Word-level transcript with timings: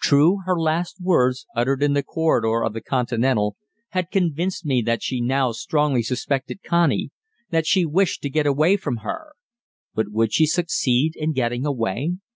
True, 0.00 0.38
her 0.44 0.58
last 0.58 1.00
words, 1.00 1.46
uttered 1.54 1.84
in 1.84 1.92
the 1.92 2.02
corridor 2.02 2.64
of 2.64 2.72
the 2.72 2.80
"Continental," 2.80 3.54
had 3.90 4.10
convinced 4.10 4.64
me 4.66 4.82
that 4.82 5.04
she 5.04 5.20
now 5.20 5.52
strongly 5.52 6.02
suspected 6.02 6.64
Connie, 6.64 7.12
that 7.50 7.64
she 7.68 7.86
wished 7.86 8.22
to 8.22 8.28
get 8.28 8.44
away 8.44 8.76
from 8.76 8.96
her. 9.06 9.34
But 9.94 10.08
would 10.10 10.32
she 10.32 10.46
succeed 10.46 11.14
in 11.14 11.32
getting 11.32 11.64
away? 11.64 12.14